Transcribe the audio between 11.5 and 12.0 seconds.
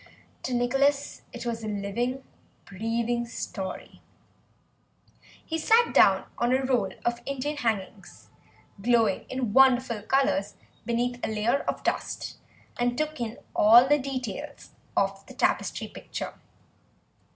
of